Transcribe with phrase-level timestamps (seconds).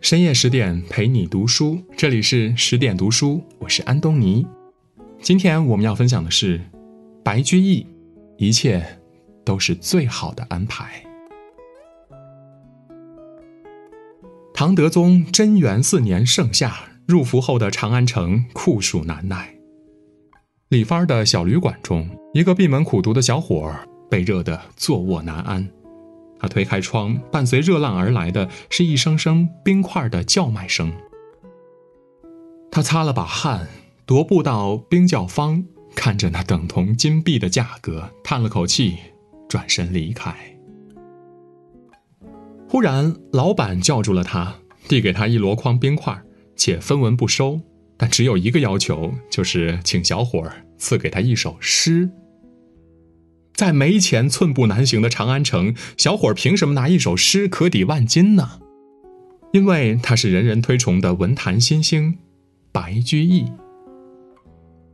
[0.00, 4.44] 深夜十点陪你读书，这里是十点读书，我是安东尼。
[5.20, 6.60] 今天我们要分享的是
[7.22, 7.86] 白居易，
[8.36, 8.84] 一切
[9.44, 11.04] 都是最好的安排。
[14.52, 16.74] 唐德宗贞元四年盛夏，
[17.06, 19.54] 入伏后的长安城酷暑难耐。
[20.70, 25.68] 李芳的小旅馆中，一个闭门苦读的小伙儿被热得坐卧难安。
[26.38, 30.92] 他推开窗，伴随热浪而来的是一声声冰块的叫卖声。
[32.70, 33.68] 他擦了把汗，
[34.06, 38.96] 踱步到冰窖方，看着那等同金币的价格，叹了口气，
[39.48, 40.34] 转身离开。
[42.68, 44.54] 忽然，老板叫住了他，
[44.88, 46.22] 递给他一箩筐冰块，
[46.56, 47.60] 且分文不收。
[47.96, 52.08] 但只有一个要求，就是请小伙儿赐给他一首诗。
[53.60, 58.52] 在没钱寸步难行的长安城，小伙儿凭什么拿一首诗可抵万金呢？
[59.52, 62.16] 因为他是人人推崇的文坛新星，
[62.72, 63.44] 白居易。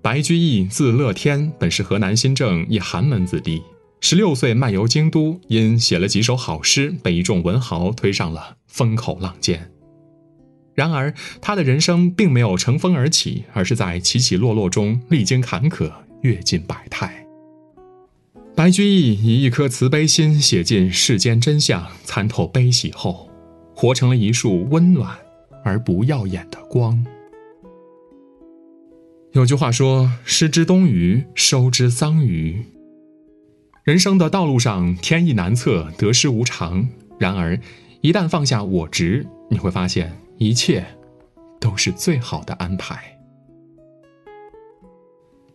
[0.00, 3.62] 白居易字乐天，本是河南新郑一寒门子弟。
[4.00, 9.70] 十六岁漫游京都，因写了几首好诗，被一众文豪推上了风口浪尖。
[10.74, 15.92] 然而，他的人生并没有乘风而起，而是在起起落落中历经坎坷，
[16.22, 17.23] 阅尽百态。
[18.56, 23.28] 白居易以一颗慈悲心写尽世间真相，参透悲喜后，
[23.74, 25.18] 活成了一束温暖
[25.64, 27.04] 而不耀眼的光。
[29.32, 32.64] 有句话说：“失之东隅，收之桑榆。”
[33.82, 36.88] 人生的道路上，天意难测，得失无常。
[37.18, 37.58] 然而，
[38.02, 40.16] 一旦放下我执，你会发现。
[40.38, 40.84] 一切
[41.60, 43.13] 都是最好的安排。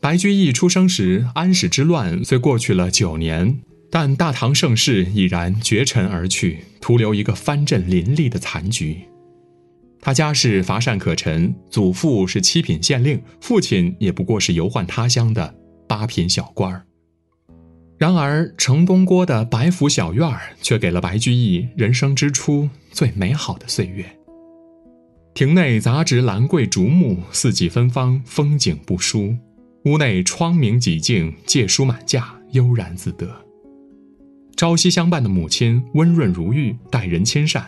[0.00, 3.60] 白居易出生时，安史之乱虽过去了九年，
[3.90, 9.00] 但大唐盛世已然绝尘而去，徒留一个藩镇林立的残局。
[10.00, 15.52] 他家世乏善可陈，祖父是七品县令，父亲也不过是游宦他乡的
[15.88, 16.84] 八品小官儿。
[17.98, 24.06] 然而，城东郭的白府小院儿却给了白居易人生之初最美好的岁月。
[25.34, 29.36] 庭内杂植兰桂竹木，四季芬芳，风景不输。
[29.84, 33.28] 屋内窗明几净，借书满架，悠然自得。
[34.56, 37.64] 朝夕相伴的母亲温润如玉，待人亲善，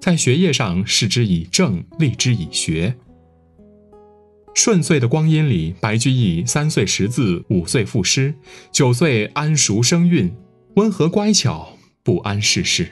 [0.00, 2.96] 在学业上视之以正，立之以学。
[4.54, 8.34] 顺遂的光阴里，白居易三岁识字，五岁赋诗，
[8.72, 10.34] 九岁谙熟声韵，
[10.76, 12.88] 温和乖巧，不谙世事。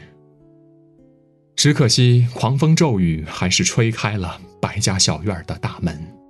[1.57, 6.22] 只可惜，狂风骤雨还是吹开了白家小院的大门。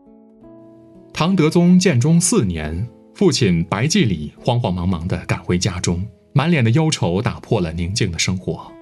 [1.14, 8.72] 唐德宗建中四年，父亲白季礼慌慌忙忙地赶回家中，满脸的忧愁打破了宁静的生活。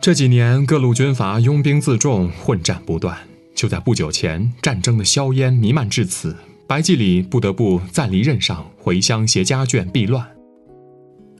[0.00, 3.18] 这几年，各路军阀拥兵自重，混战不断。
[3.56, 6.36] 就在不久前，战争的硝烟弥漫至此，
[6.68, 10.24] 白季礼不得不暂离任上，回乡携家眷避乱。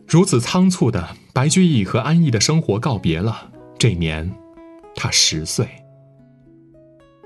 [0.07, 3.51] 如此仓促的，白居易和安逸的生活告别了。
[3.79, 4.31] 这年，
[4.97, 5.69] 他十岁。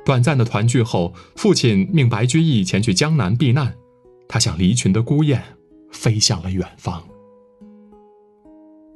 [0.04, 3.74] 短暂的团聚后，父亲命白居易前去江南避难。
[4.28, 5.42] 他像离群的孤雁，
[5.92, 7.02] 飞向了远方。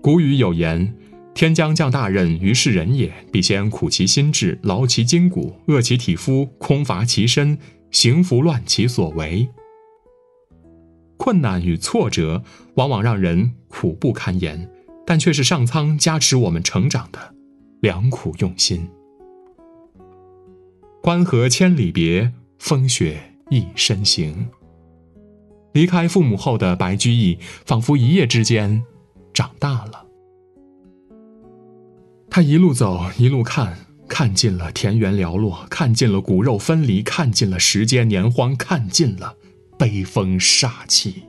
[0.03, 0.94] 古语有言
[1.34, 7.59] ：“天将降大任于是人也，必先苦其心志，劳其筋骨，饿其体肤，空乏其身，
[7.91, 9.48] 行拂乱其所为。”
[11.16, 12.42] 困难与挫折
[12.75, 14.71] 往往让人苦不堪言，
[15.06, 17.34] 但却是上苍加持我们成长的。
[17.81, 18.88] 良苦用心，
[21.04, 23.20] 关河千里别，风雪
[23.50, 24.48] 一身行。
[25.75, 28.82] 离开父母后的白居易，仿佛一夜之间
[29.34, 30.06] 长大了。
[32.31, 33.76] 他一路走，一路看，
[34.09, 39.36] 看尽了田园寥落，看尽了骨肉分离，看尽了时间年荒，看尽了
[39.78, 41.25] 悲风煞气。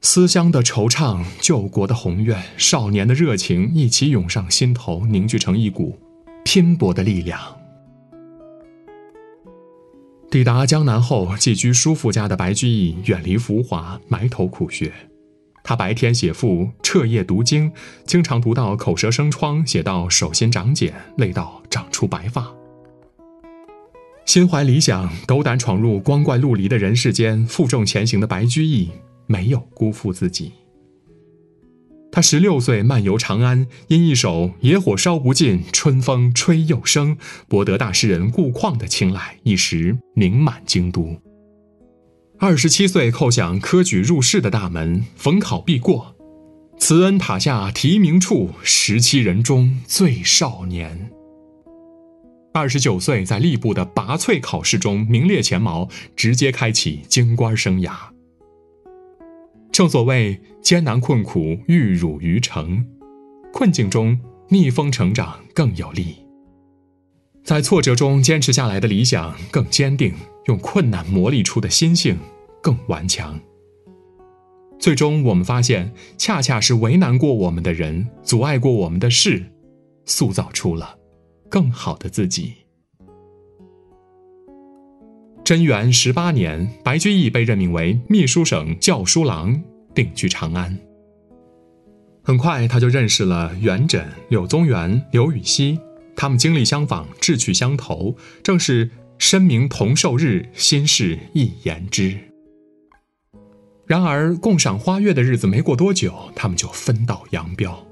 [0.00, 5.98] 思乡的惆怅，救国的宏愿，少年的热情一起涌上心头，凝聚成一股
[6.44, 7.40] 拼搏的力量。
[10.34, 14.92] 抵达江南后，寄居叔父家的白居易远离浮华，埋头苦学。
[15.62, 17.70] 他白天写赋，彻夜读经，
[18.04, 22.52] 经常读到口舌生疮，写到手心长茧，累到长出白发。
[24.26, 28.90] 心怀理想，斗胆闯入光怪陆离的人世间，负重前行的白居易。
[29.28, 30.50] 没有辜负自己。
[32.14, 37.18] 他十六岁漫游长安，因一首“野火烧不尽，春风吹又生”，
[37.50, 41.20] 博得大诗人顾况的青睐，一时名满京都。
[42.38, 46.14] 二十七岁叩响科举入仕的大门，逢考必过，
[46.78, 51.10] 慈恩塔下题名处，十七人中最少年。
[52.52, 58.13] 二十九岁，在吏部的拔萃考试中名列前茅，直接开启京官生涯。
[59.74, 62.86] 正所谓艰难困苦，玉汝于成，
[63.52, 64.16] 困境中
[64.48, 66.14] 逆风成长更有力。
[67.42, 70.14] 在挫折中坚持下来的理想更坚定，
[70.46, 72.16] 用困难磨砺出的心性
[72.62, 73.36] 更顽强。
[74.78, 79.44] 最终，我们发现，恰恰是为难过我们的人，阻碍过我们的事，
[80.04, 80.96] 塑造出了
[81.48, 82.54] 更好的自己。
[85.44, 89.62] 贞元十八年，白居易被任命为秘书省校书郎，
[89.94, 90.74] 定居长安。
[92.22, 95.78] 很快，他就认识了元稹、柳宗元、刘禹锡。
[96.16, 98.88] 他们经历相仿，志趣相投，正是
[99.18, 102.16] 身名同寿日，心事一言知。
[103.86, 107.86] 然而，共赏花月的日子没过多久，他们就分道扬镳。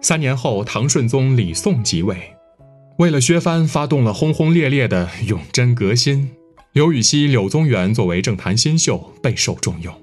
[0.00, 2.18] 三年后，唐顺宗李诵即位，
[2.98, 6.28] 为了削藩，发动了轰轰烈烈的永贞革新。
[6.72, 9.94] 刘禹锡、柳宗元作为政坛新秀，备受重用。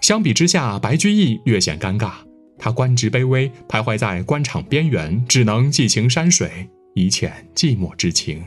[0.00, 2.12] 相比之下，白居易略显尴尬。
[2.58, 8.42] 他官职卑微，徘徊在官场边缘，只能寄情山水，以遣寂寞之情。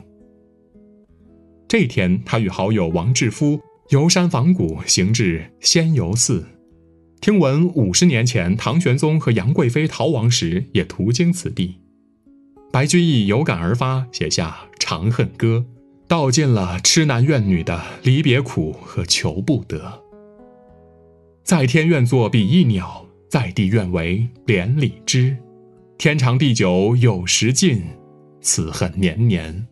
[1.67, 6.43] 这天，他与好友王志夫游山访古，行至仙游寺，
[7.21, 11.80] 听闻五十年前唐玄宗和杨贵妃逃亡时也途经此地。
[12.71, 15.65] 白居易有感而发，写下《长恨歌》，
[16.07, 20.01] 道尽了痴男怨女的离别苦和求不得。
[21.43, 23.05] 在天愿作比翼鸟。
[23.31, 25.37] 在地愿为连理枝，
[25.97, 27.81] 天长地久有时尽，
[28.41, 29.65] 此恨绵绵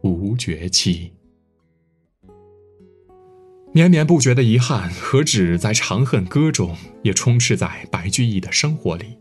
[0.00, 1.12] 无绝期。
[3.74, 9.17] 绵绵不绝的遗憾，何止在《长恨歌》中，也充斥在白居易的生活里。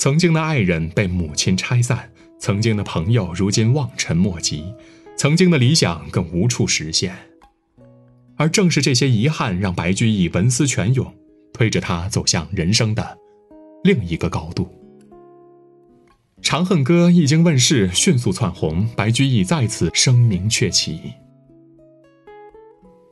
[0.00, 4.64] 曾经的爱人被母亲拆散，曾经的朋友如今望尘莫及，
[5.14, 7.14] 曾经的理想更无处实现。
[8.36, 11.14] 而正是这些遗憾，让白居易文思泉涌。
[11.52, 13.18] 推着他走向人生的
[13.84, 14.64] 另一个高度。
[16.40, 20.98] 《长恨歌》一经问世，迅速窜红，白居易再次声名鹊起。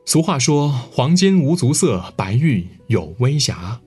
[0.07, 3.79] 俗话说：“黄金无足色，白玉有微瑕。”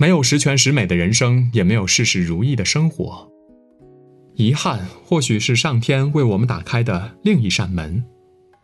[0.00, 3.28] 没有十全十美的人生，也没有事事如意的生活。
[4.36, 8.04] 遗憾或许是上天为我们打开的另一扇门，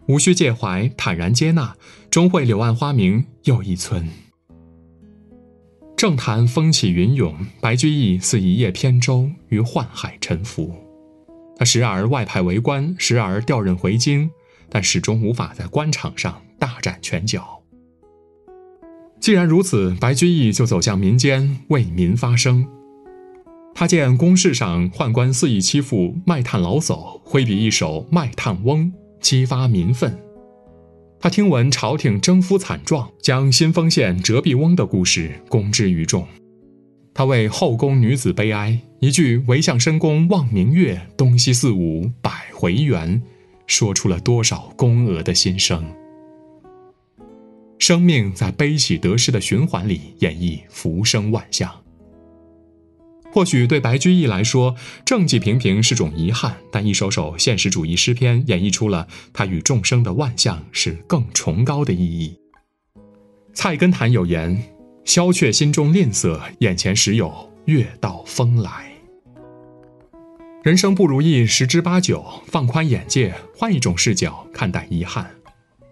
[0.07, 1.75] 无需介怀，坦然接纳，
[2.09, 4.09] 终会柳暗花明又一村。
[5.97, 10.73] 政坛风起云涌，白居易似一叶扁舟于宦海沉浮。
[11.57, 14.31] 他时而外派为官，时而调任回京，
[14.69, 17.54] 但始终无法在官场上大展拳脚。
[19.25, 22.63] 既然如此，白居易就走向民间，为民发声。
[23.75, 28.81] 他见公事上宦官肆意欺负卖炭老叟，挥笔一首《卖炭翁》，
[29.23, 30.15] 激发民愤。
[31.19, 36.29] 他听闻朝廷征夫惨状，将新丰县折臂翁的故事公之于众。
[37.15, 43.23] 他为后宫女子悲哀，一句“唯向深宫望明月，东西四五百回圆”，
[43.67, 45.83] 说出了多少宫娥的心声。
[47.79, 51.71] 生命在悲喜得失的循环里演绎浮生万象。
[53.33, 62.39] 或许对白居易来说，政绩平平是种遗憾，但一首首现实主义诗篇演绎出了他与众生的万象是更崇高的意义。
[63.53, 64.63] 菜根谭有言
[65.05, 68.93] ：“消却心中吝啬，眼前时有月到风来。”
[70.63, 75.29] 人生不如意十之八九，放宽眼界，换一种视角看待遗憾，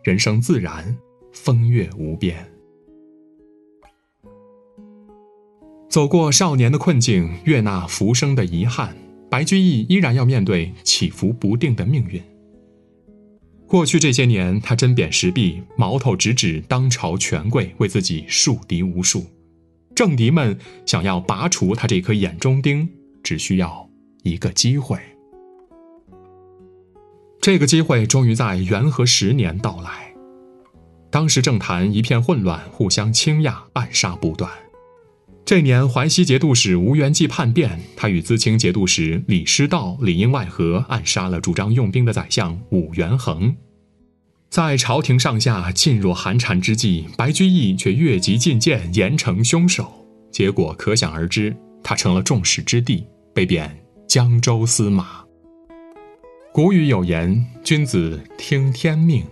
[0.05, 0.97] 人生自然
[1.33, 2.37] 风月无边。
[5.89, 8.97] 走过少年的困境，悦纳浮生的遗憾，
[9.29, 12.23] 白居易依然要面对起伏不定的命运。
[13.67, 19.27] 过去这些年，他针砭时弊，矛头直指当朝权贵，为自己树敌无数。
[19.95, 22.89] 政敌们想要拔除他这颗眼中钉，
[23.23, 23.89] 只需要
[24.23, 24.99] 一个机会。
[27.41, 30.12] 这个机会终于在元和十年到来。
[31.13, 34.51] 当时政坛一片混乱，互相倾轧，暗杀不断。
[35.45, 43.55] 这年淮西节度使吴元济叛变，他与淄青节度使李师道里应外合，暗杀了主张用兵的宰相武元衡。
[44.49, 50.07] 在朝廷上下噤若寒蝉之际，白居易却越级进谏，严惩凶手。
[50.31, 53.79] 结果可想而知，他成了众矢之的，被贬
[54.09, 55.23] 江州司马。
[56.55, 59.23] 古语有言：“君子听天命。”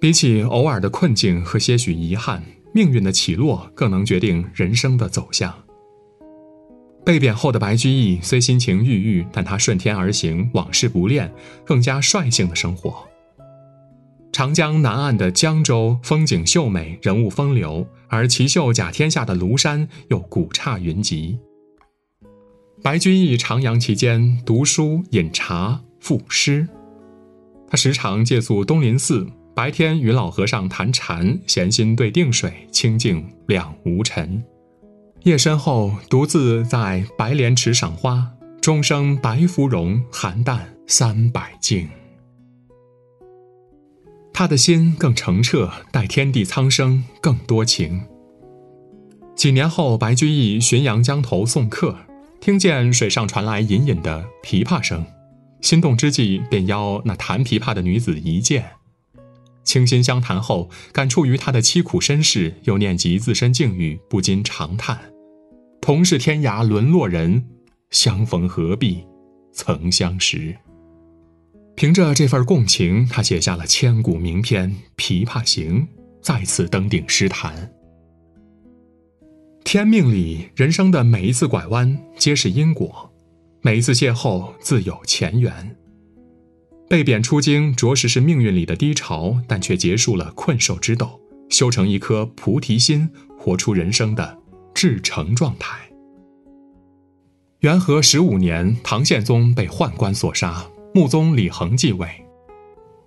[0.00, 2.42] 比起偶尔的困境和些许遗憾。
[2.74, 5.52] 命运的起落更能决定人生的走向。
[7.04, 11.32] 被贬后的白居易虽心情郁郁，但他顺天而行，往事不恋，
[11.64, 13.08] 更加率性的生活。
[14.30, 21.38] 长江南岸的江州风景秀美，人物风流，而奇秀甲天下的庐山又古刹云集。
[22.82, 26.68] 白居易徜徉其间，读书、饮茶、赋诗。
[27.66, 29.26] 他时常借宿东林寺，
[29.58, 34.40] 白天与老和尚谈禅，闲心对定水，清静两无尘。
[35.24, 41.88] 夜深后，独自在白莲池赏花，终生白芙蓉，寒淡三百径。
[44.32, 48.02] 他的心更澄澈，待天地苍生更多情。
[49.34, 51.96] 几年后，白居易浔阳江头送客，
[52.40, 55.04] 听见水上传来隐隐的琵琶声，
[55.60, 58.77] 心动之际，便邀那弹琵琶的女子一见。
[59.68, 64.98] 倾心相谈后，感触于他的凄苦身世，又念及自身境遇，不禁长叹
[65.82, 67.44] ：“同是天涯沦落人，
[67.90, 69.04] 相逢何必
[69.52, 70.56] 曾相识。”
[71.76, 75.82] 凭着这份共情，他写下了千古名篇《琵琶行》，
[76.22, 77.70] 再次登顶诗坛。
[79.64, 83.12] 天命里，人生的每一次拐弯皆是因果，
[83.60, 85.76] 每一次邂逅自有前缘。
[86.88, 94.38] 被贬出京，着实是命运里的低潮，但却结束了困兽之斗，修成一颗菩提心，活出人生的
[94.74, 95.78] 至诚状态。
[97.60, 100.64] 元和十五年，唐宪宗被宦官所杀。
[100.94, 102.08] 穆宗李恒继位，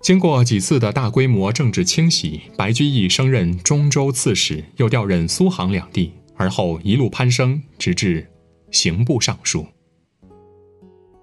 [0.00, 8.26] 经过几次的大规模政治清洗，白居易升任中州刺史，又调任苏杭两地，而后一路攀升，直至
[8.70, 9.66] 刑部尚书。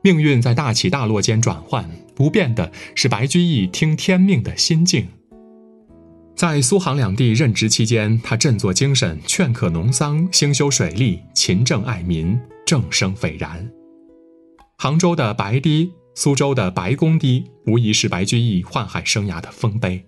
[0.02, 5.08] 命运在大起大落间转换，不变的是白居易听天命的心境。
[6.36, 13.70] 在苏杭两地任职期间，他振作精神，劝可农桑，兴修水利，勤政爱民，政声斐然。
[14.78, 15.92] 杭州的白堤。
[16.16, 20.04] 苏州的白公堤无疑是白居易宦海生涯的丰碑。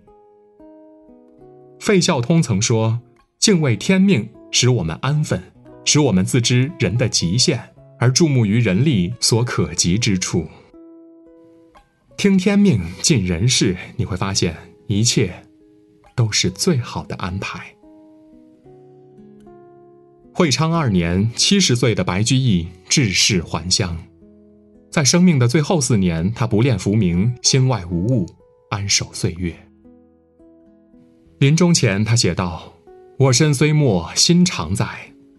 [1.79, 3.00] 费孝通曾说
[3.39, 5.41] ：“敬畏天命，使我们安分，
[5.86, 7.63] 使我们自知人的极限，
[8.01, 10.48] 而注目于人力所可及之处。
[12.17, 15.31] 听天命，尽人事，你会发现一切
[16.15, 17.75] 都是最好的安排。”
[20.34, 23.96] 会昌二年，七十岁的白居易致仕还乡。
[24.89, 28.25] 在生命的最后四年，他不恋浮名，心外无物，
[28.72, 29.53] 安守岁月。
[31.38, 32.74] 临终前，他写道
[33.20, 34.88] ：“我身虽没，心常在，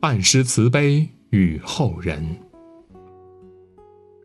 [0.03, 2.25] 暗施慈悲与后人。”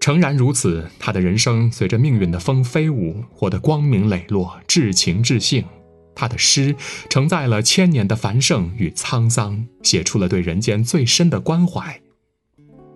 [0.08, 5.66] 诚然如此，他的人生随着命运的风飞舞，活得光明磊落，至情至性。
[6.16, 6.74] 他的诗
[7.10, 12.00] 承载了千年的繁盛与沧桑，写出了对人间最深的关怀。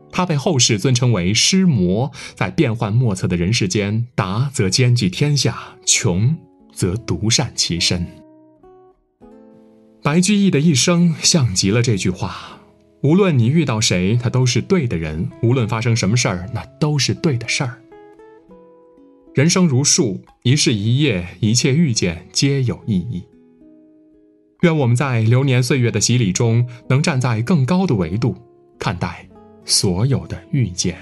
[0.09, 6.33] 他被后世尊称为诗魔，在变幻莫测的人世间，达则兼济天下，穷
[6.73, 8.07] 则独善其身。
[10.01, 12.60] 白居易的一生像极了这句话：
[13.03, 17.81] 无论你遇到谁，他都是对的人；无论发生什么事儿，那都是对的事儿。
[19.33, 23.23] 人生如树，一世一夜，一切遇见皆有意义。
[24.61, 28.35] 愿我们在流年岁月的洗礼中，能站在更高的维度
[28.77, 29.27] 看待。
[29.63, 30.97] 所有的遇见。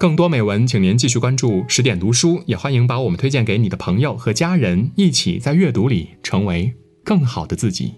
[0.00, 6.72] 更多美文，请您继续关注十点读书，也欢迎把我们推荐给你的朋友和家人，一起在阅读里成为
[7.04, 7.94] 更好的自己。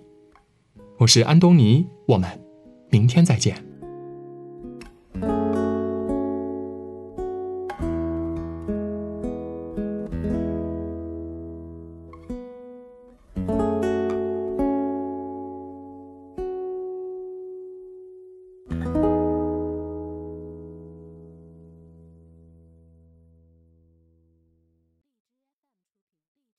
[1.00, 2.28] 我是安东尼，我们
[2.90, 3.69] 明天再见。